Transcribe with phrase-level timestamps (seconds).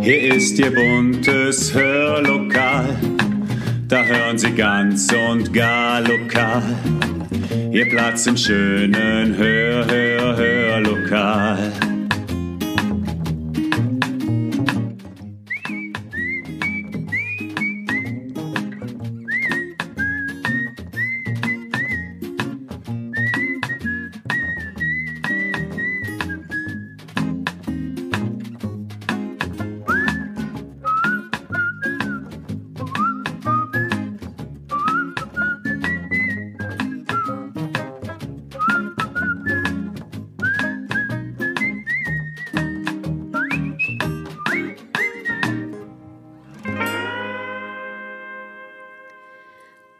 [0.00, 2.88] Hier ist Ihr buntes Hörlokal,
[3.88, 6.62] da hören Sie ganz und gar lokal.
[7.70, 11.72] Ihr Platz im schönen Hör, Hör, Hörlokal.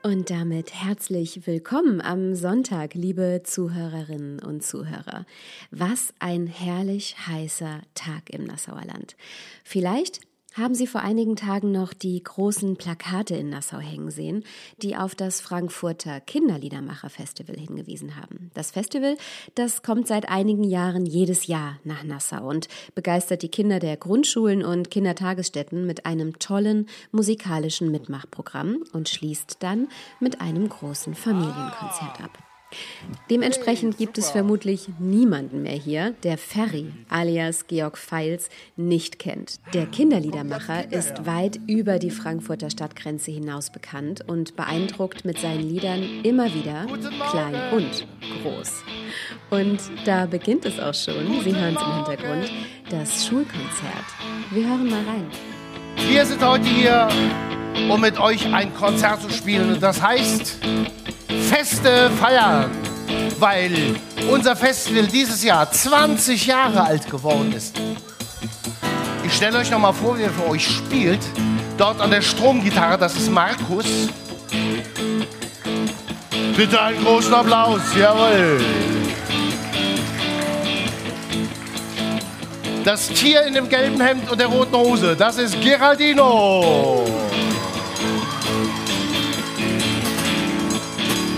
[0.06, 5.26] Und damit herzlich willkommen am Sonntag, liebe Zuhörerinnen und Zuhörer.
[5.72, 9.16] Was ein herrlich heißer Tag im Nassauer Land.
[9.64, 10.20] Vielleicht
[10.56, 14.44] haben Sie vor einigen Tagen noch die großen Plakate in Nassau hängen sehen,
[14.82, 18.50] die auf das Frankfurter Kinderliedermacher Festival hingewiesen haben.
[18.54, 19.16] Das Festival,
[19.54, 24.64] das kommt seit einigen Jahren jedes Jahr nach Nassau und begeistert die Kinder der Grundschulen
[24.64, 29.88] und Kindertagesstätten mit einem tollen musikalischen Mitmachprogramm und schließt dann
[30.20, 32.45] mit einem großen Familienkonzert ab.
[33.30, 39.60] Dementsprechend gibt es vermutlich niemanden mehr hier, der Ferry alias Georg Feils nicht kennt.
[39.74, 46.02] Der Kinderliedermacher ist weit über die Frankfurter Stadtgrenze hinaus bekannt und beeindruckt mit seinen Liedern
[46.22, 46.86] immer wieder
[47.30, 48.06] klein und
[48.42, 48.82] groß.
[49.50, 52.52] Und da beginnt es auch schon, Sie hören es im Hintergrund,
[52.90, 54.04] das Schulkonzert.
[54.50, 55.26] Wir hören mal rein.
[56.08, 57.08] Wir sind heute hier,
[57.90, 59.72] um mit euch ein Konzert zu spielen.
[59.74, 60.58] Und das heißt
[61.58, 62.70] Feste feiern,
[63.38, 63.96] weil
[64.30, 67.74] unser Festival dieses Jahr 20 Jahre alt geworden ist.
[69.24, 71.20] Ich stelle euch noch mal vor, wie er für euch spielt.
[71.78, 73.86] Dort an der Stromgitarre, das ist Markus.
[76.54, 78.60] Bitte einen großen Applaus, jawohl.
[82.84, 87.25] Das Tier in dem gelben Hemd und der roten Hose, das ist Geraldino.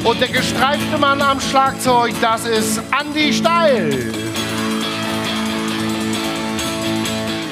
[0.04, 4.12] Und der gestreifte Mann am Schlagzeug, das ist Andy Steil.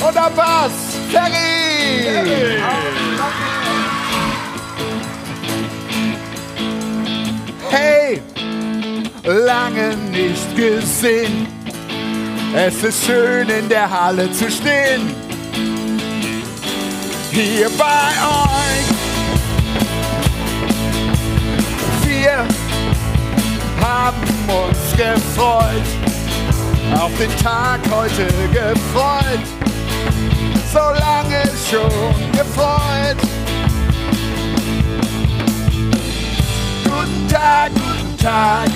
[0.00, 0.72] Und am Bass,
[1.10, 2.62] Ferry.
[7.70, 8.22] Hey,
[9.24, 11.48] lange nicht gesehen.
[12.54, 15.14] Es ist schön in der Halle zu stehen.
[17.30, 19.05] Hier bei euch.
[22.26, 22.44] Wir
[23.80, 24.16] haben
[24.48, 25.86] uns gefreut,
[27.00, 29.46] auf den Tag heute gefreut,
[30.72, 33.16] so lange schon gefreut.
[36.82, 38.70] Guten Tag, guten Tag,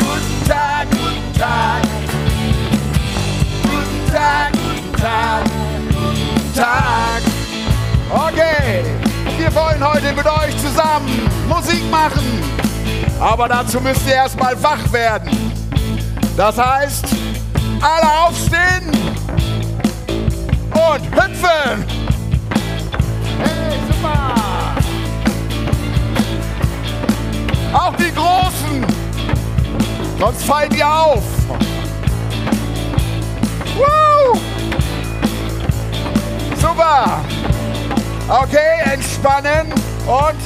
[0.00, 1.82] guten Tag, guten Tag,
[3.62, 5.44] guten Tag, guten Tag,
[5.88, 7.22] guten Tag.
[8.10, 9.09] Okay,
[9.40, 11.08] wir wollen heute mit euch zusammen
[11.48, 12.42] Musik machen.
[13.18, 15.30] Aber dazu müsst ihr erstmal wach werden.
[16.36, 17.06] Das heißt,
[17.80, 18.90] alle aufstehen
[20.72, 21.86] und hüpfen.
[23.38, 24.34] Hey, super.
[27.72, 28.86] Auch die Großen.
[30.18, 31.22] Sonst fallen die auf.
[33.74, 34.38] Woo!
[36.60, 37.22] Super.
[38.30, 39.72] Okay, entspannen
[40.06, 40.38] und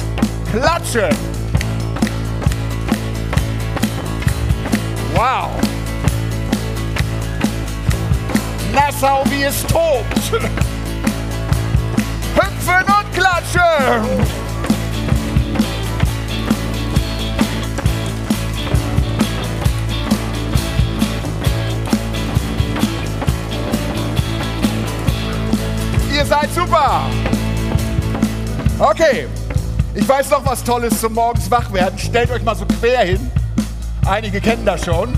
[0.51, 1.15] klatschen.
[5.13, 5.51] Wow.
[8.73, 10.31] Nassau, wie es tobt.
[12.33, 13.61] Hüpfen und klatschen.
[26.11, 27.03] Ihr seid super.
[28.77, 29.27] Okay,
[29.93, 31.97] ich weiß noch was Tolles zum Morgens wach werden.
[31.97, 33.31] Stellt euch mal so quer hin.
[34.05, 35.13] Einige kennen das schon.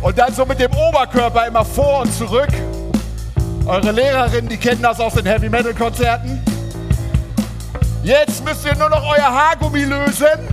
[0.00, 2.48] Und dann so mit dem Oberkörper immer vor und zurück.
[3.66, 6.40] Eure Lehrerinnen, die kennen das aus den Heavy Metal Konzerten.
[8.04, 10.48] Jetzt müsst ihr nur noch euer Haargummi lösen.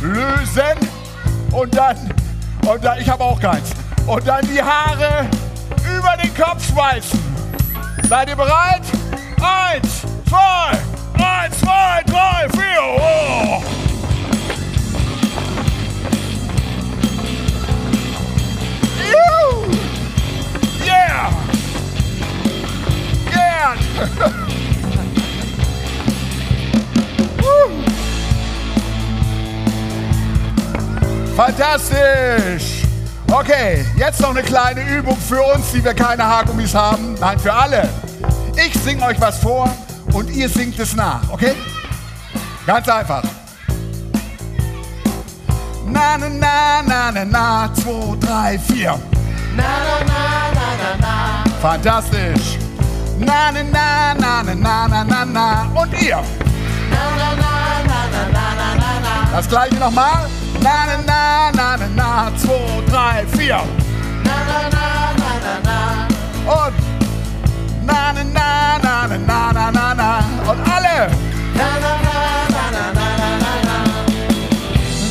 [0.00, 0.88] Lösen.
[1.52, 1.96] Und dann,
[2.66, 3.68] und dann, ich habe auch keins.
[4.06, 5.26] Und dann die Haare
[5.94, 7.33] über den Kopf schmeißen.
[8.16, 8.82] Seid ihr bereit?
[9.42, 10.70] Eins, zwei,
[11.20, 12.80] eins, zwei, drei, vier.
[12.96, 13.60] Oh.
[31.36, 32.84] Fantastisch!
[33.26, 37.16] Okay, jetzt noch eine kleine Übung für uns, die wir keine Haargummis haben.
[37.18, 37.88] Nein, für alle.
[38.56, 39.68] Ich singe euch was vor
[40.12, 41.54] und ihr singt es nach, okay?
[42.66, 43.22] Ganz einfach.
[45.86, 48.98] Na, na, na, na, na, na, zwei, drei, vier.
[49.56, 51.44] Na, na, na, na, na, na.
[51.60, 52.58] Fantastisch.
[53.18, 55.68] Na, na, na, na, na, na, na, na, na.
[55.74, 56.22] Und ihr?
[56.90, 59.36] Na, na, na, na, na, na, na, na, na.
[59.36, 60.28] Das gleiche nochmal.
[60.60, 63.62] Na, na, na, na, na, na, zwei, drei, vier.
[64.24, 66.08] Na, na, na, na, na, na.
[66.66, 66.93] Und
[67.86, 70.18] na, na, na, na, na, na, na, na.
[70.50, 71.08] Und alle.
[71.54, 72.16] Na, na, na,
[72.54, 73.52] na, na, na, na, na.
[73.68, 73.76] na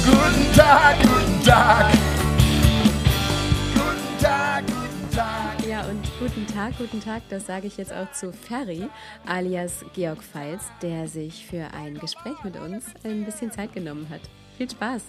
[0.06, 1.86] Guten Tag, guten Tag.
[3.74, 5.66] Guten Tag, guten Tag.
[5.68, 8.90] Ja, und guten Tag, guten Tag, das sage ich jetzt auch zu Ferry,
[9.26, 14.22] alias Georg Feils, der sich für ein Gespräch mit uns ein bisschen Zeit genommen hat.
[14.58, 15.04] Viel Spaß!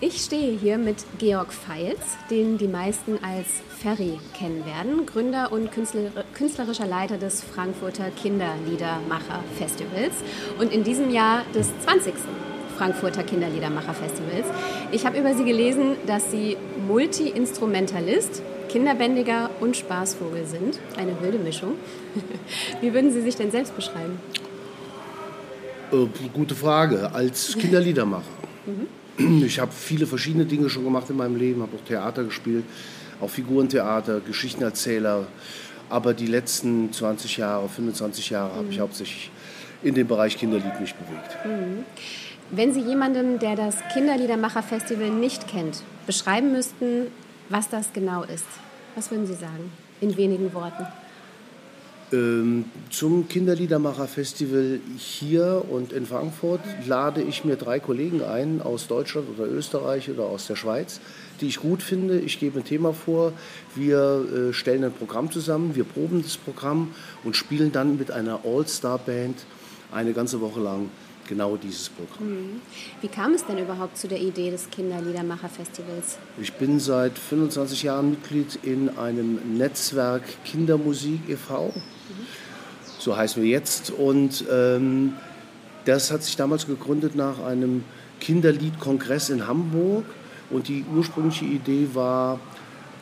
[0.00, 1.98] Ich stehe hier mit Georg Feils,
[2.30, 3.48] den die meisten als
[3.80, 10.14] Ferry kennen werden, Gründer und künstlerischer Leiter des Frankfurter Kinderliedermacher Festivals
[10.60, 12.14] und in diesem Jahr des 20.
[12.76, 14.46] Frankfurter Kinderliedermacher Festivals.
[14.92, 16.56] Ich habe über Sie gelesen, dass Sie
[16.86, 20.78] Multi-Instrumentalist, Kinderbändiger und Spaßvogel sind.
[20.96, 21.72] Eine wilde Mischung.
[22.80, 24.20] Wie würden Sie sich denn selbst beschreiben?
[25.90, 27.10] Äh, gute Frage.
[27.12, 28.22] Als Kinderliedermacher.
[28.64, 28.86] Mhm.
[29.44, 32.64] Ich habe viele verschiedene Dinge schon gemacht in meinem Leben, habe auch Theater gespielt,
[33.20, 35.26] auch Figurentheater, Geschichtenerzähler.
[35.90, 38.56] Aber die letzten 20 Jahre, 25 Jahre mhm.
[38.56, 39.30] habe ich hauptsächlich
[39.82, 41.36] in dem Bereich Kinderlied mich bewegt.
[41.44, 41.84] Mhm.
[42.50, 47.08] Wenn Sie jemandem, der das Kinderliedermacher-Festival nicht kennt, beschreiben müssten,
[47.50, 48.46] was das genau ist,
[48.94, 49.70] was würden Sie sagen?
[50.00, 50.86] In wenigen Worten.
[52.10, 59.28] Ähm, zum Kinderliedermacher-Festival hier und in Frankfurt lade ich mir drei Kollegen ein aus Deutschland
[59.36, 61.00] oder Österreich oder aus der Schweiz,
[61.40, 62.18] die ich gut finde.
[62.18, 63.32] Ich gebe ein Thema vor,
[63.74, 66.94] wir äh, stellen ein Programm zusammen, wir proben das Programm
[67.24, 69.36] und spielen dann mit einer All-Star-Band
[69.92, 70.88] eine ganze Woche lang
[71.28, 72.30] genau dieses Programm.
[72.30, 72.60] Mhm.
[73.02, 76.16] Wie kam es denn überhaupt zu der Idee des Kinderliedermacher-Festivals?
[76.40, 81.74] Ich bin seit 25 Jahren Mitglied in einem Netzwerk Kindermusik e.V.
[82.98, 83.90] So heißen wir jetzt.
[83.90, 85.14] Und ähm,
[85.84, 87.84] das hat sich damals gegründet nach einem
[88.20, 90.04] Kinderliedkongress in Hamburg.
[90.50, 92.40] Und die ursprüngliche Idee war,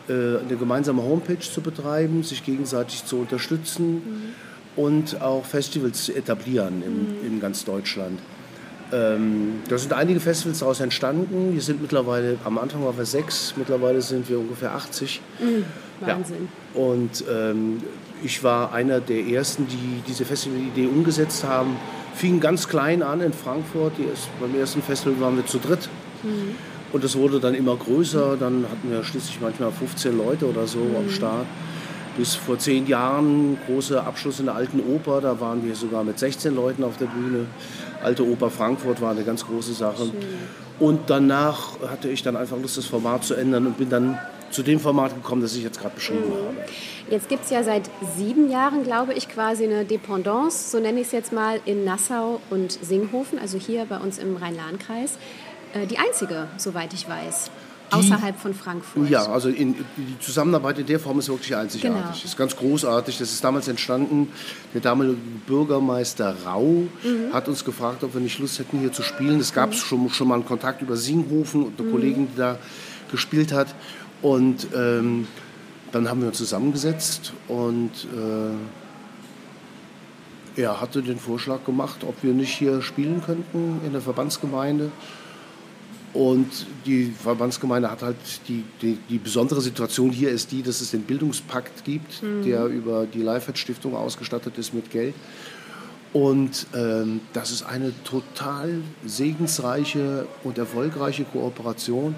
[0.09, 3.95] äh, eine gemeinsame Homepage zu betreiben, sich gegenseitig zu unterstützen.
[3.95, 7.27] Mhm und auch Festivals zu etablieren in, mhm.
[7.27, 8.21] in ganz Deutschland.
[8.93, 11.55] Ähm, da sind einige Festivals daraus entstanden.
[11.55, 15.21] Wir sind mittlerweile, am Anfang waren wir sechs, mittlerweile sind wir ungefähr 80.
[15.41, 15.65] Mhm,
[16.01, 16.49] Wahnsinn.
[16.75, 16.81] Ja.
[16.81, 17.83] Und ähm,
[18.23, 21.77] ich war einer der ersten, die diese Festivalidee umgesetzt haben.
[22.15, 23.93] Fing ganz klein an in Frankfurt.
[23.99, 25.89] Erst, beim ersten Festival waren wir zu dritt.
[26.23, 26.55] Mhm.
[26.93, 28.37] Und es wurde dann immer größer.
[28.39, 31.11] Dann hatten wir schließlich manchmal 15 Leute oder so am mhm.
[31.11, 31.47] Start
[32.17, 35.21] bis vor zehn Jahren großer Abschluss in der Alten Oper.
[35.21, 37.47] Da waren wir sogar mit 16 Leuten auf der Bühne.
[38.03, 40.05] Alte Oper Frankfurt war eine ganz große Sache.
[40.05, 40.13] Schön.
[40.79, 44.19] Und danach hatte ich dann einfach Lust, das Format zu ändern und bin dann
[44.51, 46.33] zu dem Format gekommen, das ich jetzt gerade beschrieben mhm.
[46.33, 46.57] habe.
[47.11, 51.07] Jetzt gibt es ja seit sieben Jahren, glaube ich, quasi eine Dependance, so nenne ich
[51.07, 55.19] es jetzt mal, in Nassau und Singhofen, also hier bei uns im Rhein-Lahn-Kreis.
[55.73, 57.51] Äh, die einzige, soweit ich weiß.
[57.91, 59.09] Außerhalb von Frankfurt.
[59.09, 62.03] Ja, also in, die Zusammenarbeit in der Form ist wirklich einzigartig.
[62.03, 62.25] Genau.
[62.25, 63.19] ist ganz großartig.
[63.19, 64.33] Das ist damals entstanden.
[64.75, 65.17] Der damalige
[65.47, 67.33] Bürgermeister Rau mhm.
[67.33, 69.39] hat uns gefragt, ob wir nicht Lust hätten, hier zu spielen.
[69.39, 69.75] Es gab mhm.
[69.75, 71.93] schon, schon mal einen Kontakt über Singhofen und eine mhm.
[71.93, 72.59] Kollegin, die da
[73.11, 73.69] gespielt hat.
[74.27, 75.29] Und ähm,
[75.93, 77.93] dann haben wir uns zusammengesetzt und
[80.57, 84.91] äh, er hatte den Vorschlag gemacht, ob wir nicht hier spielen könnten in der Verbandsgemeinde.
[86.13, 88.17] Und die Verbandsgemeinde hat halt
[88.49, 92.43] die, die, die, besondere Situation hier ist die, dass es den Bildungspakt gibt, mhm.
[92.43, 95.15] der über die Lifehead Stiftung ausgestattet ist mit Geld.
[96.13, 102.17] Und ähm, das ist eine total segensreiche und erfolgreiche Kooperation.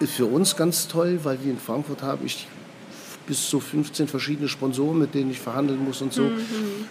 [0.00, 2.48] Ist für uns ganz toll, weil wir in Frankfurt haben ich
[3.26, 6.22] bis zu 15 verschiedene Sponsoren, mit denen ich verhandeln muss und so.
[6.22, 6.40] Mhm.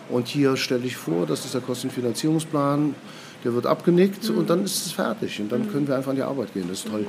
[0.09, 2.95] Und hier stelle ich vor, das ist der Kostenfinanzierungsplan
[3.43, 4.39] der wird abgenickt mhm.
[4.39, 5.39] und dann ist es fertig.
[5.39, 5.71] Und dann mhm.
[5.71, 6.65] können wir einfach an die Arbeit gehen.
[6.67, 7.05] Das ist toll.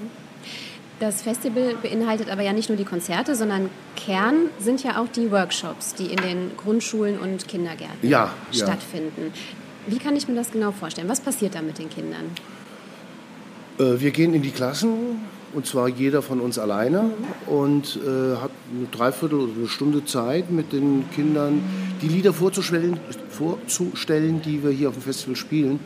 [1.01, 5.31] Das Festival beinhaltet aber ja nicht nur die Konzerte, sondern Kern sind ja auch die
[5.31, 9.33] Workshops, die in den Grundschulen und Kindergärten ja, stattfinden.
[9.33, 9.95] Ja.
[9.95, 11.09] Wie kann ich mir das genau vorstellen?
[11.09, 12.27] Was passiert da mit den Kindern?
[13.79, 17.11] Äh, wir gehen in die Klassen, und zwar jeder von uns alleine
[17.47, 21.63] und äh, hat eine Dreiviertel oder eine Stunde Zeit mit den Kindern
[22.03, 22.99] die Lieder vorzustellen,
[23.31, 25.81] vorzustellen die wir hier auf dem Festival spielen.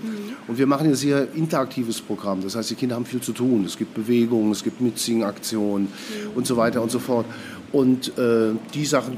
[0.46, 2.42] Und wir machen ein sehr interaktives Programm.
[2.42, 3.64] Das heißt, die Kinder haben viel zu tun.
[3.64, 5.88] Es gibt Bewegungen, es gibt Mitsingaktionen
[6.34, 7.26] und so weiter und so fort.
[7.72, 9.16] Und äh, die Sachen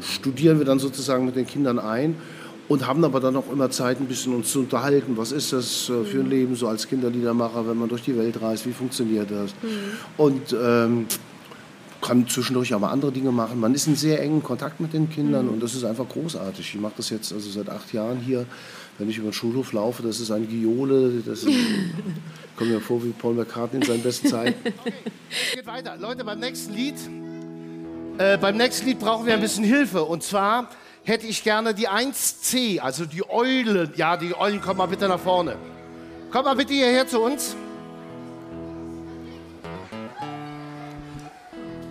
[0.00, 2.16] studieren wir dann sozusagen mit den Kindern ein
[2.68, 5.16] und haben aber dann auch immer Zeit, ein bisschen uns zu unterhalten.
[5.16, 8.40] Was ist das äh, für ein Leben so als Kinderliedermacher, wenn man durch die Welt
[8.40, 8.66] reist?
[8.66, 9.52] Wie funktioniert das?
[9.62, 9.68] Mhm.
[10.16, 11.06] Und ähm,
[12.00, 13.58] kann zwischendurch aber andere Dinge machen.
[13.58, 15.54] Man ist in sehr engen Kontakt mit den Kindern mhm.
[15.54, 16.74] und das ist einfach großartig.
[16.74, 18.46] Ich mache das jetzt also seit acht Jahren hier.
[18.98, 21.22] Wenn ich über den Schulhof laufe, das ist ein Giole.
[21.24, 21.56] Das ist,
[22.56, 24.54] kommt mir vor wie Paul McCartney in seinen besten Zeiten.
[25.28, 25.96] Okay, geht weiter.
[25.98, 26.94] Leute, beim nächsten Lied,
[28.18, 30.04] äh, beim nächsten Lied brauchen wir ein bisschen Hilfe.
[30.04, 30.70] Und zwar
[31.06, 33.92] hätte ich gerne die 1C, also die Eulen.
[33.96, 35.56] Ja, die Eulen, kommt mal bitte nach vorne.
[36.32, 37.54] Kommt mal bitte hierher zu uns.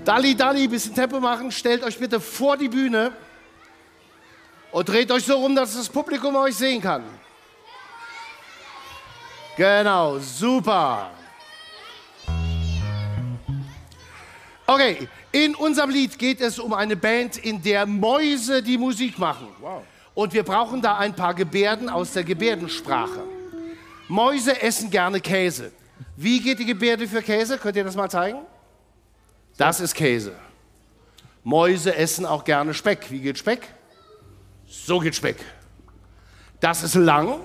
[0.03, 1.51] Dalli, Dalli, bisschen Tempo machen.
[1.51, 3.13] Stellt euch bitte vor die Bühne
[4.72, 7.03] und dreht euch so rum, dass das Publikum euch sehen kann.
[9.55, 11.12] Genau, super.
[14.67, 19.49] Okay, in unserem Lied geht es um eine Band, in der Mäuse die Musik machen.
[19.59, 19.83] Wow.
[20.13, 23.21] Und wir brauchen da ein paar Gebärden aus der Gebärdensprache.
[24.07, 25.73] Mäuse essen gerne Käse.
[26.15, 27.57] Wie geht die Gebärde für Käse?
[27.57, 28.39] Könnt ihr das mal zeigen?
[29.57, 30.31] Das ist Käse.
[31.43, 33.11] Mäuse essen auch gerne Speck.
[33.11, 33.67] Wie geht Speck?
[34.65, 35.43] So geht Speck.
[36.61, 37.41] Das ist lang,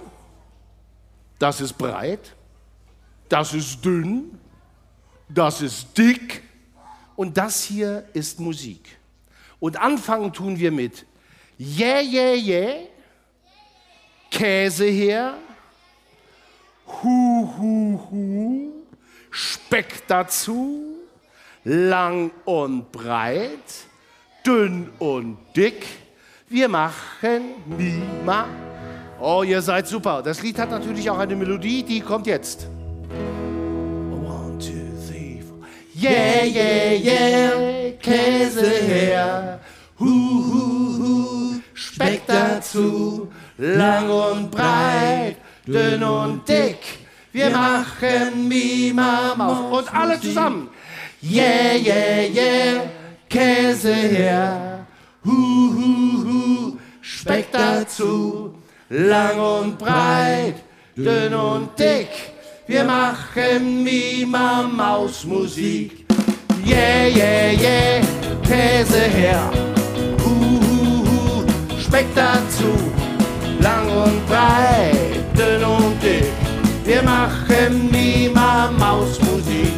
[1.40, 2.36] das ist breit,
[3.28, 4.38] das ist dünn,
[5.28, 6.44] das ist dick
[7.20, 8.96] und das hier ist Musik.
[9.58, 11.04] Und anfangen tun wir mit
[11.58, 12.74] Yeah, yeah, yeah,
[14.30, 15.34] Käse her,
[16.86, 18.72] hu, hu, hu,
[19.30, 20.96] Speck dazu,
[21.62, 23.68] lang und breit,
[24.46, 25.84] dünn und dick.
[26.48, 28.46] Wir machen Mima.
[29.20, 30.22] Oh, ihr seid super.
[30.22, 32.66] Das Lied hat natürlich auch eine Melodie, die kommt jetzt.
[36.00, 39.60] Yeah, yeah, yeah, Käse her.
[39.98, 40.62] Hu, hu,
[40.98, 43.28] hu, Speck dazu.
[43.58, 46.78] Lang und breit, dünn und dick.
[47.32, 49.80] Wir machen Mima Maus.
[49.80, 50.70] Und alle zusammen.
[51.22, 52.82] Yeah, yeah, yeah,
[53.28, 54.86] Käse her.
[55.22, 55.30] Hu,
[55.76, 58.54] hu, hu, Speck dazu.
[58.88, 60.54] Lang und breit,
[60.96, 62.39] dünn und dick.
[62.70, 66.06] Wir machen Mima Maus Musik.
[66.64, 68.00] Yeah, yeah, yeah,
[68.44, 69.50] Käse her.
[70.22, 72.70] Hu, hu, hu, Speck dazu.
[73.58, 76.30] Lang und breit, dünn und dick.
[76.84, 79.72] Wir machen Mima Maus Musik.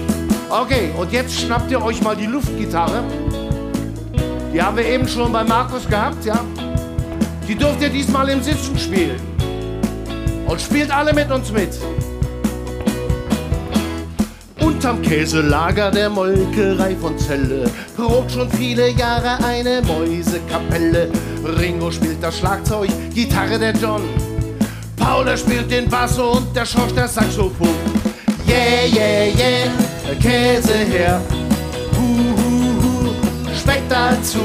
[0.50, 3.02] Okay, und jetzt schnappt ihr euch mal die Luftgitarre.
[4.52, 6.44] Die haben wir eben schon bei Markus gehabt, ja?
[7.48, 9.20] Die dürft ihr diesmal im Sitzen spielen.
[10.46, 11.70] Und spielt alle mit uns mit.
[14.72, 21.10] Unterm Käselager der Molkerei von Celle probt schon viele Jahre eine Mäusekapelle.
[21.58, 24.00] Ringo spielt das Schlagzeug, Gitarre der John.
[24.96, 27.68] Paula spielt den Bass und der Schorsch das Saxophon.
[28.48, 30.16] Yeah, yeah, yeah.
[30.20, 31.20] Käse her.
[31.94, 32.06] Hu,
[32.38, 34.40] hu, hu, Speck dazu,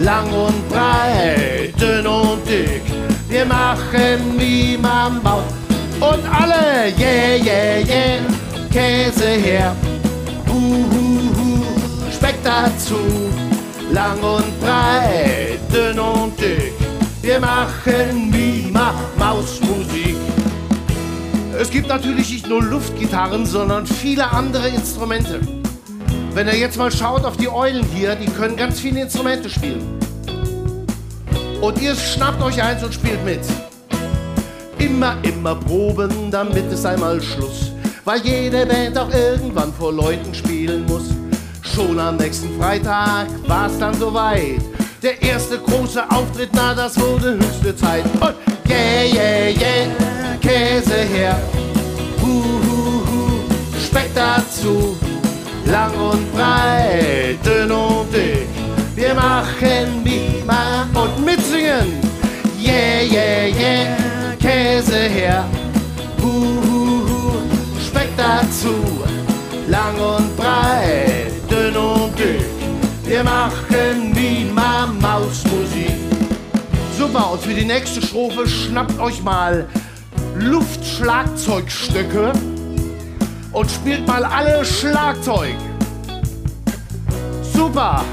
[0.00, 2.82] lang und breit, dünn und dick.
[3.28, 5.44] Wir machen wie man baut.
[6.00, 8.35] Und alle, yeah, yeah, yeah,
[8.76, 9.74] Käse her.
[10.46, 11.04] Hu, hu,
[11.34, 11.64] hu,
[12.12, 12.98] Speck dazu,
[13.90, 16.74] lang und breit, dünn und dick.
[17.22, 20.16] Wir machen Mima Mausmusik.
[21.58, 25.40] Es gibt natürlich nicht nur Luftgitarren, sondern viele andere Instrumente.
[26.34, 29.98] Wenn ihr jetzt mal schaut auf die Eulen hier, die können ganz viele Instrumente spielen.
[31.62, 33.40] Und ihr schnappt euch eins und spielt mit.
[34.78, 37.72] Immer, immer proben, damit es einmal Schluss.
[38.06, 41.10] Weil jede Band auch irgendwann vor Leuten spielen muss.
[41.60, 44.60] Schon am nächsten Freitag war es dann soweit.
[45.02, 48.04] Der erste große Auftritt, na, das wurde höchste Zeit.
[48.20, 48.36] Und
[48.68, 50.36] yeah, yeah, yeah.
[50.40, 51.36] Käse her.
[52.22, 53.40] Hu, hu, hu,
[53.84, 54.96] Speck dazu,
[55.64, 58.46] lang und breit, dünn und dick.
[58.94, 62.00] Wir machen Mima und mitsingen.
[62.56, 63.96] Yeah, yeah, yeah,
[64.38, 65.44] Käse her.
[68.26, 68.74] Dazu,
[69.68, 72.44] lang und breit, dünn und dick.
[73.04, 75.94] Wir machen Mima Mausmusik.
[76.98, 79.68] Super, und für die nächste Strophe schnappt euch mal
[80.38, 82.32] Luftschlagzeugstöcke
[83.52, 85.54] und spielt mal alle Schlagzeug.
[87.54, 88.04] Super!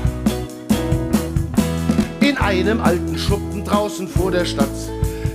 [2.20, 4.70] In einem alten Schuppen draußen vor der Stadt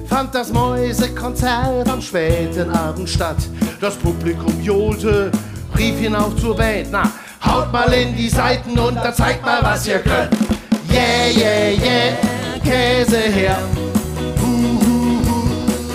[0.08, 3.36] fand das Mäusekonzert am späten Abend statt.
[3.80, 5.30] Das Publikum johlte,
[5.76, 6.88] rief hinauf zur Band.
[6.90, 7.04] Na,
[7.46, 10.32] haut mal in die Seiten und da zeigt mal, was ihr könnt.
[10.90, 12.12] Yeah, yeah, yeah,
[12.64, 13.56] Käse her.
[14.40, 14.80] Hu.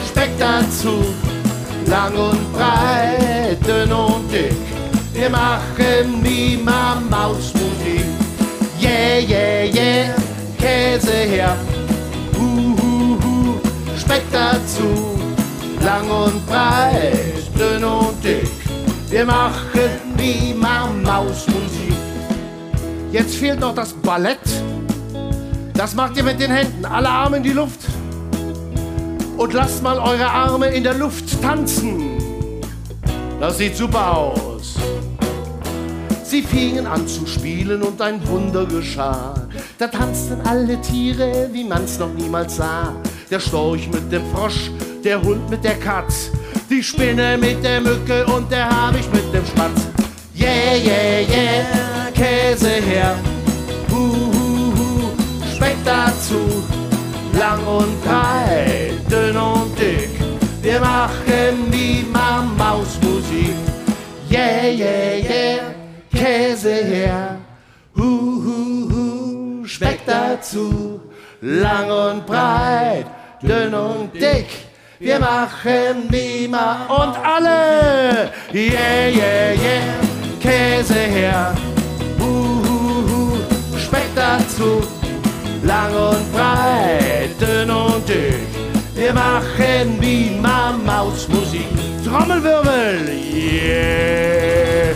[0.07, 1.03] Speck dazu,
[1.87, 4.55] lang und breit, dünn und dick.
[5.13, 8.05] Wir machen wie Mausmusik.
[8.79, 10.15] Yeah, yeah, yeah,
[10.57, 11.57] Käse her.
[12.37, 12.75] Hu.
[13.99, 15.19] Speck dazu,
[15.83, 18.49] lang und breit, dünn und dick.
[19.09, 21.93] Wir machen wie Mausmusik.
[23.11, 24.39] Jetzt fehlt noch das Ballett.
[25.73, 27.81] Das macht ihr mit den Händen, alle Arme in die Luft.
[29.37, 32.19] Und lasst mal eure Arme in der Luft tanzen.
[33.39, 34.75] Das sieht super aus.
[36.23, 39.33] Sie fingen an zu spielen und ein Wunder geschah.
[39.77, 42.95] Da tanzten alle Tiere, wie man's noch niemals sah.
[43.29, 44.71] Der Storch mit dem Frosch,
[45.03, 46.31] der Hund mit der Katz,
[46.69, 49.87] die Spinne mit der Mücke und der Habicht mit dem Spatz.
[50.35, 53.15] Yeah, yeah, yeah, Käse her.
[53.89, 55.11] Hu, hu, hu,
[55.55, 56.63] Speck dazu,
[57.37, 60.09] lang und breit, dünn und dick.
[60.61, 62.05] Wir machen wie
[62.57, 63.55] Mausmusik.
[64.29, 65.59] Yeah, yeah, yeah,
[66.11, 67.37] Käse her.
[67.95, 71.01] Hu, hu, hu, Speck dazu,
[71.41, 73.05] lang und breit,
[73.41, 74.72] dünn und dick.
[75.03, 78.31] Wir machen wie Ma und alle.
[78.53, 79.83] Yeah, yeah, yeah,
[80.39, 81.53] Käse her.
[82.19, 84.81] Hu, hu, hu, Speck dazu,
[85.61, 88.47] lang und breit, dünn und dick.
[88.95, 91.67] Wir machen wie Mausmusik.
[92.05, 94.95] Trommelwirbel, yeah.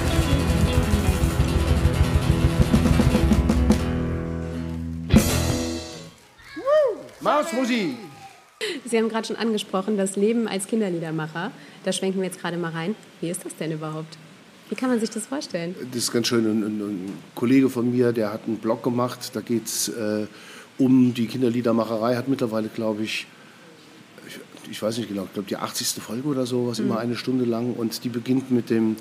[7.19, 8.06] Mausmusik.
[8.85, 11.51] Sie haben gerade schon angesprochen, das Leben als Kinderliedermacher.
[11.83, 12.95] Da schwenken wir jetzt gerade mal rein.
[13.21, 14.17] Wie ist das denn überhaupt?
[14.69, 15.75] Wie kann man sich das vorstellen?
[15.91, 16.45] Das ist ganz schön.
[16.45, 19.31] Ein, ein, ein Kollege von mir, der hat einen Blog gemacht.
[19.33, 20.27] Da geht es äh,
[20.77, 22.15] um die Kinderliedermacherei.
[22.15, 23.27] Hat mittlerweile, glaube ich,
[24.27, 26.03] ich, ich, weiß nicht genau, ich glaube die 80.
[26.03, 26.87] Folge oder so, was mhm.
[26.87, 27.73] immer eine Stunde lang.
[27.73, 28.97] Und die beginnt mit dem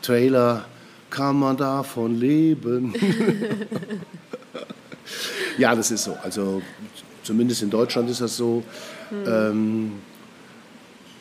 [0.00, 0.64] Trailer
[1.10, 2.94] Kann man davon leben?
[5.58, 6.16] ja, das ist so.
[6.22, 6.62] Also
[7.30, 8.64] zumindest in Deutschland ist das so.
[9.10, 9.24] Mhm.
[9.28, 9.92] Ähm,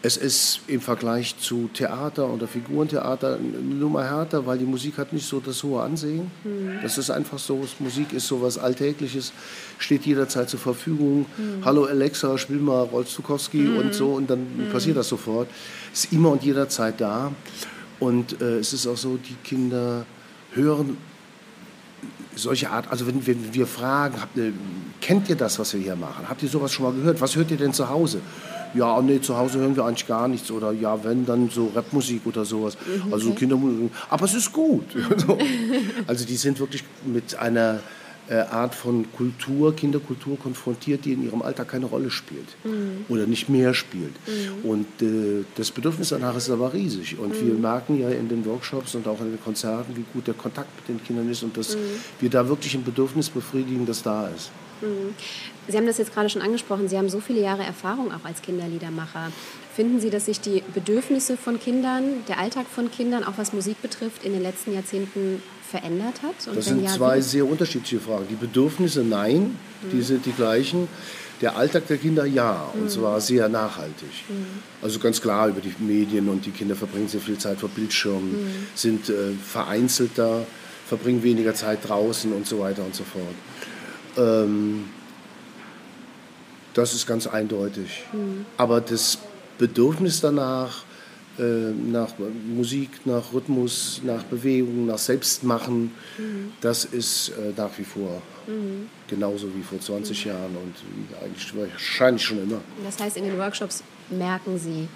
[0.02, 5.14] es ist im Vergleich zu Theater oder Figurentheater eine Nummer härter, weil die Musik hat
[5.14, 6.32] nicht so das hohe Ansehen.
[6.44, 6.80] Mhm.
[6.82, 7.64] Das ist einfach so.
[7.78, 9.34] Musik ist so was Alltägliches,
[9.78, 11.28] steht jederzeit zur Verfügung.
[11.38, 11.64] Mhm.
[11.64, 13.16] Hallo Alexa, spiel mal Rolf
[13.54, 13.78] mhm.
[13.78, 14.72] und so und dann mhm.
[14.72, 15.48] passiert das sofort.
[15.94, 17.32] Ist immer und jederzeit da.
[18.00, 20.06] Und äh, es ist auch so, die Kinder
[20.54, 20.98] hören
[22.40, 24.38] solche Art, also wenn, wenn wir fragen, habt
[25.02, 26.28] kennt ihr das, was wir hier machen?
[26.28, 27.22] Habt ihr sowas schon mal gehört?
[27.22, 28.22] Was hört ihr denn zu Hause?
[28.74, 32.26] ja, nee, zu Hause hören wir eigentlich gar nichts oder ja, wenn, dann so Rapmusik
[32.26, 32.78] oder sowas.
[32.86, 33.92] Mhm, also Kindermusik.
[34.10, 34.86] Aber es ist gut.
[36.08, 37.80] also die sind wirklich mit einer
[38.36, 43.06] Art von Kultur, Kinderkultur konfrontiert, die in ihrem Alltag keine Rolle spielt mhm.
[43.10, 44.14] oder nicht mehr spielt.
[44.28, 44.70] Mhm.
[44.70, 47.18] Und äh, das Bedürfnis danach ist aber riesig.
[47.18, 47.48] Und mhm.
[47.48, 50.70] wir merken ja in den Workshops und auch in den Konzerten, wie gut der Kontakt
[50.78, 51.80] mit den Kindern ist und dass mhm.
[52.20, 54.52] wir da wirklich ein Bedürfnis befriedigen, das da ist.
[54.82, 55.14] Mhm.
[55.68, 56.88] Sie haben das jetzt gerade schon angesprochen.
[56.88, 59.32] Sie haben so viele Jahre Erfahrung auch als Kinderliedermacher.
[59.80, 63.82] Finden Sie, dass sich die Bedürfnisse von Kindern, der Alltag von Kindern, auch was Musik
[63.82, 66.50] betrifft, in den letzten Jahrzehnten verändert hat?
[66.50, 68.26] Und das sind ja, zwei sehr unterschiedliche Fragen.
[68.30, 69.90] Die Bedürfnisse, nein, mhm.
[69.90, 70.90] die sind die gleichen.
[71.40, 72.90] Der Alltag der Kinder, ja, und mhm.
[72.90, 74.10] zwar sehr nachhaltig.
[74.28, 74.48] Mhm.
[74.82, 78.34] Also ganz klar über die Medien und die Kinder verbringen sehr viel Zeit vor Bildschirmen,
[78.34, 78.68] mhm.
[78.76, 80.46] sind äh, vereinzelter,
[80.88, 83.24] verbringen weniger Zeit draußen und so weiter und so fort.
[84.18, 84.90] Ähm,
[86.74, 88.04] das ist ganz eindeutig.
[88.12, 88.46] Mhm.
[88.58, 89.20] Aber das
[89.60, 90.84] Bedürfnis danach,
[91.38, 92.14] äh, nach
[92.48, 96.54] Musik, nach Rhythmus, nach Bewegung, nach Selbstmachen, mhm.
[96.60, 98.90] das ist äh, nach wie vor mhm.
[99.08, 100.32] genauso wie vor 20 mhm.
[100.32, 100.76] Jahren und
[101.24, 102.62] eigentlich wahrscheinlich schon immer.
[102.84, 104.88] Das heißt, in den Workshops merken Sie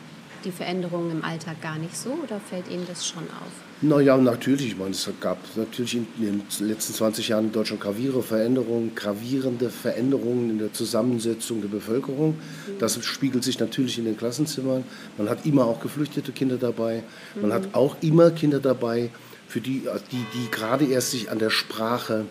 [0.43, 3.72] die Veränderungen im Alltag gar nicht so oder fällt Ihnen das schon auf?
[3.83, 4.67] Naja, natürlich.
[4.67, 9.69] Ich meine, es gab natürlich in den letzten 20 Jahren in Deutschland gravierende Veränderungen, gravierende
[9.69, 12.35] Veränderungen in der Zusammensetzung der Bevölkerung.
[12.79, 14.85] Das spiegelt sich natürlich in den Klassenzimmern.
[15.17, 17.03] Man hat immer auch geflüchtete Kinder dabei.
[17.35, 17.53] Man mhm.
[17.53, 19.09] hat auch immer Kinder dabei,
[19.49, 22.25] für die, die, die gerade erst sich an der Sprache,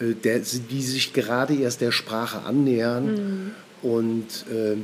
[0.00, 3.52] äh, der, die sich gerade erst der Sprache annähern.
[3.82, 3.88] Mhm.
[3.88, 4.78] Und äh,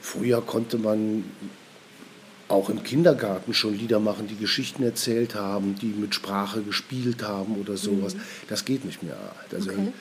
[0.00, 1.22] früher konnte man
[2.52, 7.56] auch im Kindergarten schon Lieder machen, die Geschichten erzählt haben, die mit Sprache gespielt haben
[7.56, 8.14] oder sowas.
[8.14, 8.20] Mhm.
[8.48, 9.16] Das geht nicht mehr.
[9.50, 9.92] Also, okay.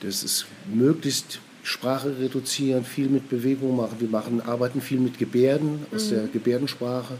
[0.00, 3.96] Das ist möglichst Sprache reduzieren, viel mit Bewegung machen.
[4.00, 6.10] Wir machen, arbeiten viel mit Gebärden aus mhm.
[6.10, 7.14] der Gebärdensprache.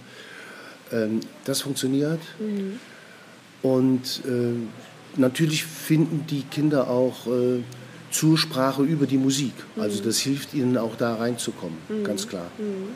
[0.92, 2.20] Ähm, das funktioniert.
[2.40, 2.80] Mhm.
[3.62, 7.62] Und äh, natürlich finden die Kinder auch äh,
[8.14, 9.52] Zusprache über die Musik.
[9.76, 10.06] Also mhm.
[10.06, 12.04] das hilft ihnen auch da reinzukommen, mhm.
[12.04, 12.46] ganz klar.
[12.58, 12.94] Mhm.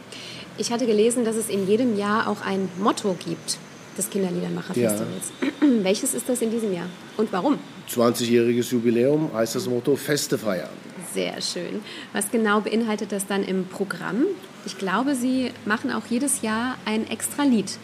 [0.56, 3.58] Ich hatte gelesen, dass es in jedem Jahr auch ein Motto gibt
[3.96, 5.32] des Kinderliedermacherfestivals.
[5.40, 5.68] Ja.
[5.82, 7.58] Welches ist das in diesem Jahr und warum?
[7.90, 10.68] 20-jähriges Jubiläum heißt das Motto Feste feiern.
[11.12, 11.80] Sehr schön.
[12.12, 14.24] Was genau beinhaltet das dann im Programm?
[14.66, 17.78] Ich glaube, Sie machen auch jedes Jahr ein extra Lied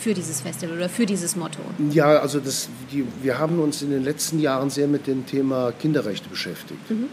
[0.00, 1.60] für dieses Festival oder für dieses Motto?
[1.92, 5.72] Ja, also das, die, wir haben uns in den letzten Jahren sehr mit dem Thema
[5.72, 6.90] Kinderrechte beschäftigt.
[6.90, 7.06] Mhm.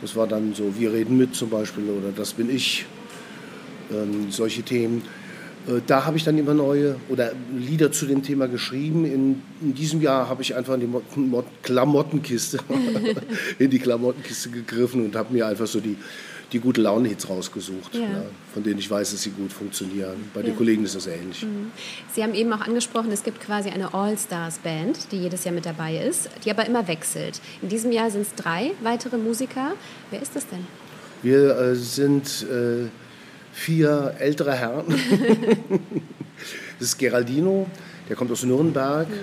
[0.00, 2.86] Das war dann so, wir reden mit zum Beispiel oder das bin ich,
[3.90, 5.02] ähm, solche Themen.
[5.68, 9.04] Äh, da habe ich dann immer neue oder Lieder zu dem Thema geschrieben.
[9.04, 12.58] In, in diesem Jahr habe ich einfach in die Mot Mot Klamottenkiste,
[13.58, 15.96] in die Klamottenkiste gegriffen und habe mir einfach so die,
[16.52, 18.00] die gute Laune-Hits rausgesucht, ja.
[18.00, 18.22] Ja,
[18.54, 20.30] von denen ich weiß, dass sie gut funktionieren.
[20.32, 20.46] Bei ja.
[20.46, 21.42] den Kollegen ist das ähnlich.
[21.42, 21.70] Mhm.
[22.14, 25.98] Sie haben eben auch angesprochen, es gibt quasi eine All-Stars-Band, die jedes Jahr mit dabei
[25.98, 27.40] ist, die aber immer wechselt.
[27.60, 29.72] In diesem Jahr sind es drei weitere Musiker.
[30.10, 30.66] Wer ist das denn?
[31.22, 32.88] Wir äh, sind äh,
[33.52, 34.86] vier ältere Herren.
[36.78, 37.66] das ist Geraldino,
[38.08, 39.08] der kommt aus Nürnberg.
[39.08, 39.14] Mhm.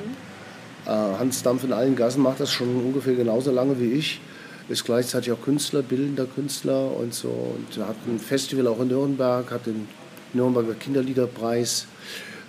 [0.85, 4.21] Äh, Hans Dampf in allen Gassen macht das schon ungefähr genauso lange wie ich.
[4.67, 7.30] Ist gleichzeitig auch Künstler, bildender Künstler und so.
[7.30, 9.88] Und hat ein Festival auch in Nürnberg, hat den
[10.34, 11.86] Nürnberger Kinderliederpreis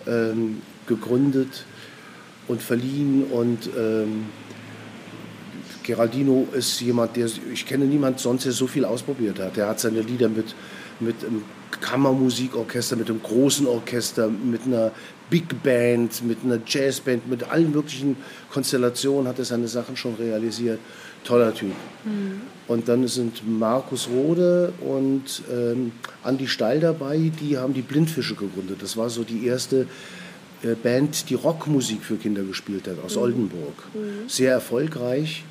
[0.06, 1.64] ähm, gegründet
[2.48, 3.24] und verliehen.
[3.24, 4.26] Und ähm,
[5.82, 9.56] Geraldino ist jemand, der, ich kenne niemand sonst, der so viel ausprobiert hat.
[9.56, 10.54] Der hat seine Lieder mit,
[11.00, 11.16] mit
[11.80, 14.92] Kammermusikorchester, mit einem großen Orchester, mit einer
[15.30, 18.16] Big Band, mit einer Jazzband, mit allen möglichen
[18.52, 20.78] Konstellationen hat er seine Sachen schon realisiert.
[21.24, 21.72] Toller Typ.
[22.04, 22.42] Mhm.
[22.68, 25.90] Und dann sind Markus Rode und ähm,
[26.22, 28.80] Andi Steil dabei, die haben die Blindfische gegründet.
[28.80, 29.86] Das war so die erste
[30.62, 33.22] äh, Band, die Rockmusik für Kinder gespielt hat, aus mhm.
[33.22, 33.74] Oldenburg.
[33.92, 34.28] Mhm.
[34.28, 35.44] Sehr erfolgreich.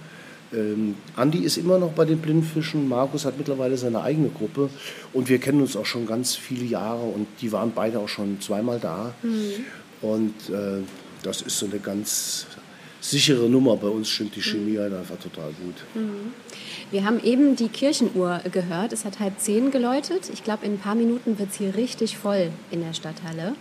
[0.53, 4.69] Ähm, Andi ist immer noch bei den Blindfischen, Markus hat mittlerweile seine eigene Gruppe
[5.13, 8.39] und wir kennen uns auch schon ganz viele Jahre und die waren beide auch schon
[8.41, 9.13] zweimal da.
[9.23, 9.65] Mhm.
[10.01, 10.83] Und äh,
[11.23, 12.45] das ist so eine ganz
[13.01, 13.75] sichere Nummer.
[13.77, 14.79] Bei uns stimmt die Chemie mhm.
[14.79, 15.75] halt einfach total gut.
[15.93, 16.33] Mhm.
[16.91, 18.93] Wir haben eben die Kirchenuhr gehört.
[18.93, 20.29] Es hat halb zehn geläutet.
[20.31, 23.55] Ich glaube, in ein paar Minuten wird es hier richtig voll in der Stadthalle.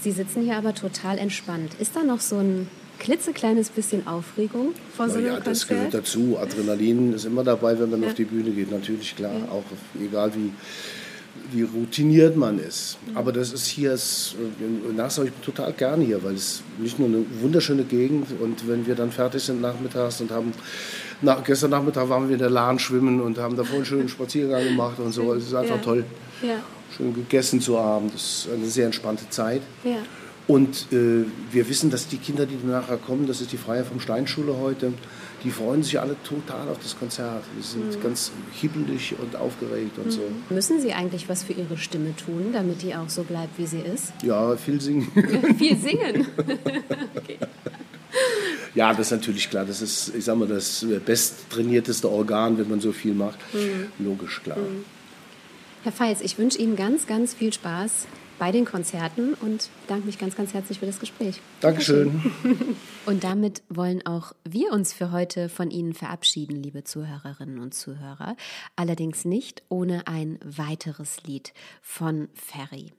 [0.00, 1.74] Sie sitzen hier aber total entspannt.
[1.78, 2.68] Ist da noch so ein
[3.00, 6.38] klitzekleines bisschen Aufregung vor so einem ja, das gehört dazu.
[6.40, 8.08] Adrenalin ist immer dabei, wenn man ja.
[8.08, 8.70] auf die Bühne geht.
[8.70, 9.32] Natürlich, klar.
[9.32, 9.50] Ja.
[9.50, 9.64] Auch
[10.00, 10.52] egal wie,
[11.50, 12.98] wie routiniert man ist.
[13.06, 13.16] Mhm.
[13.16, 16.98] Aber das ist hier, ist, in Nassau, ich bin total gerne hier, weil es nicht
[16.98, 20.52] nur eine wunderschöne Gegend und wenn wir dann fertig sind nachmittags und haben,
[21.22, 24.62] nach, gestern Nachmittag waren wir in der Lahn schwimmen und haben davor einen schönen Spaziergang
[24.62, 25.32] gemacht und so.
[25.34, 26.04] Es ist einfach toll,
[26.96, 28.10] schön gegessen zu haben.
[28.12, 29.62] Das ist eine sehr entspannte Zeit.
[29.84, 29.98] Ja.
[30.46, 34.00] Und äh, wir wissen, dass die Kinder, die nachher kommen, das ist die Freie vom
[34.00, 34.92] Steinschule heute,
[35.44, 37.44] die freuen sich alle total auf das Konzert.
[37.56, 38.02] Die sind mhm.
[38.02, 40.10] ganz hibbelig und aufgeregt und mhm.
[40.10, 40.22] so.
[40.50, 43.78] Müssen Sie eigentlich was für Ihre Stimme tun, damit die auch so bleibt, wie sie
[43.78, 44.12] ist?
[44.22, 45.10] Ja, viel singen.
[45.58, 46.26] viel singen?
[47.16, 47.38] okay.
[48.74, 49.64] Ja, das ist natürlich klar.
[49.64, 53.38] Das ist, ich sag mal, das besttrainierteste Organ, wenn man so viel macht.
[53.52, 54.04] Mhm.
[54.04, 54.58] Logisch, klar.
[54.58, 54.84] Mhm.
[55.82, 58.06] Herr Feitz, ich wünsche Ihnen ganz, ganz viel Spaß
[58.40, 61.40] bei den Konzerten und danke mich ganz, ganz herzlich für das Gespräch.
[61.60, 62.32] Dankeschön.
[63.06, 68.36] Und damit wollen auch wir uns für heute von Ihnen verabschieden, liebe Zuhörerinnen und Zuhörer.
[68.76, 72.92] Allerdings nicht ohne ein weiteres Lied von Ferry.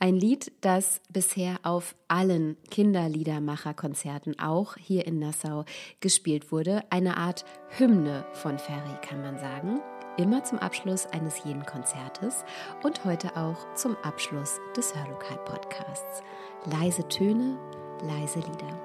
[0.00, 5.64] Ein Lied, das bisher auf allen Kinderliedermacherkonzerten, auch hier in Nassau,
[6.00, 6.82] gespielt wurde.
[6.90, 7.44] Eine Art
[7.76, 9.80] Hymne von Ferry, kann man sagen
[10.18, 12.44] immer zum Abschluss eines jeden Konzertes
[12.82, 16.22] und heute auch zum Abschluss des Hörlokal-Podcasts.
[16.66, 17.56] Leise Töne,
[18.02, 18.78] leise Lieder.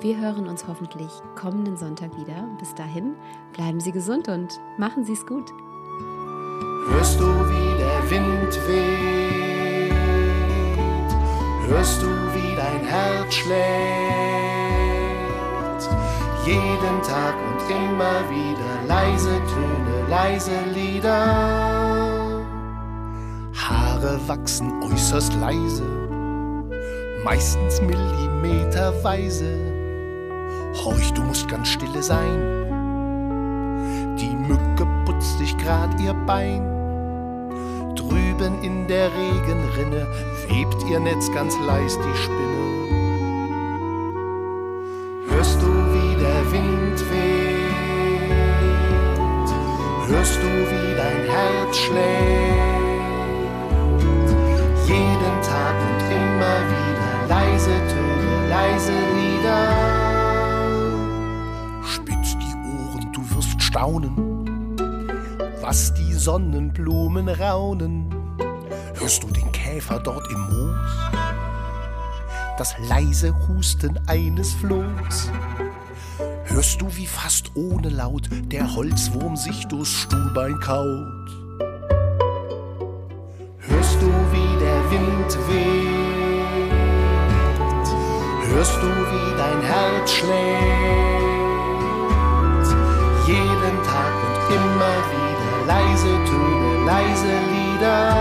[0.00, 2.48] Wir hören uns hoffentlich kommenden Sonntag wieder.
[2.58, 3.16] Bis dahin,
[3.52, 5.50] bleiben Sie gesund und machen Sie es gut.
[6.88, 9.92] Hörst du, wie der Wind weht?
[11.68, 13.62] Hörst du, wie dein Herz schlägt?
[16.44, 19.81] Jeden Tag und immer wieder leise Töne
[20.12, 21.24] leise Lieder.
[23.54, 25.86] Haare wachsen äußerst leise,
[27.24, 29.52] meistens millimeterweise.
[30.84, 32.40] Horch, du musst ganz stille sein.
[34.20, 36.62] Die Mücke putzt sich grad ihr Bein.
[37.96, 40.06] Drüben in der Regenrinne
[40.48, 42.61] webt ihr Netz ganz leis die Spinne.
[50.12, 52.02] Hörst du, wie dein Herz schlägt?
[54.86, 59.72] Jeden Tag und immer wieder leise Töne, leise Lieder.
[61.82, 64.76] Spitz die Ohren, du wirst staunen,
[65.62, 68.14] was die Sonnenblumen raunen.
[69.00, 70.90] Hörst du den Käfer dort im Moos?
[72.58, 75.30] Das leise Husten eines Flohs.
[76.52, 81.30] Hörst du, wie fast ohne Laut der Holzwurm sich durchs Stuhlbein kaut?
[83.56, 85.92] Hörst du, wie der Wind weht?
[88.50, 90.32] Hörst du, wie dein Herz schlägt?
[93.26, 98.14] Jeden Tag und immer wieder leise Töne, leise Lieder.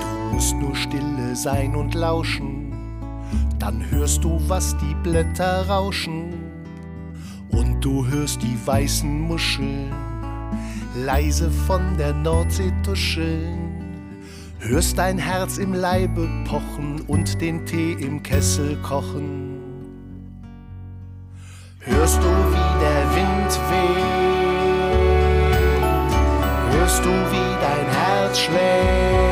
[0.00, 2.63] Du musst nur stille sein und lauschen,
[3.64, 6.34] dann hörst du, was die Blätter rauschen.
[7.48, 9.90] Und du hörst die weißen Muscheln
[10.94, 13.82] leise von der Nordsee tuscheln.
[14.60, 19.58] Hörst dein Herz im Leibe pochen und den Tee im Kessel kochen.
[21.80, 24.04] Hörst du, wie der Wind weht?
[26.70, 29.24] Hörst du, wie dein Herz schlägt?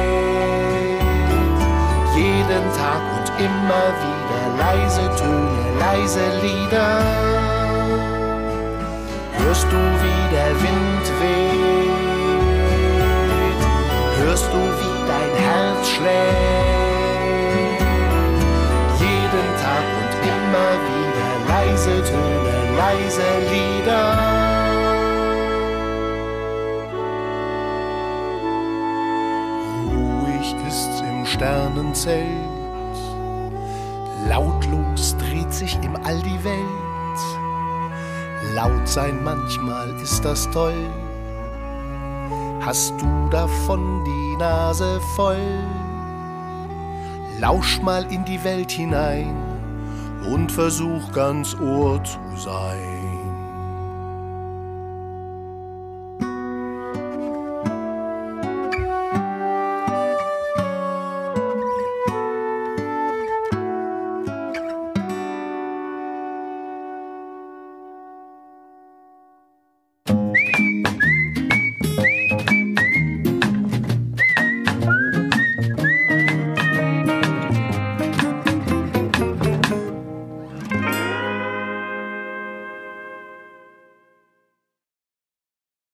[2.16, 4.21] Jeden Tag und immer wieder
[4.62, 6.94] leise Töne, leise Lieder.
[9.38, 11.62] Hörst du, wie der Wind weht?
[14.20, 17.80] Hörst du, wie dein Herz schlägt?
[19.00, 21.12] Jeden Tag und immer wieder
[21.52, 24.08] leise Töne, leise Lieder.
[29.86, 32.51] Ruhig ist's im Sternenzelt,
[34.28, 37.18] lautlos dreht sich im All die Welt.
[38.54, 40.86] Laut sein manchmal ist das toll.
[42.60, 45.64] Hast du davon die Nase voll?
[47.40, 49.34] Lausch mal in die Welt hinein
[50.32, 52.91] und versuch ganz Ohr zu sein.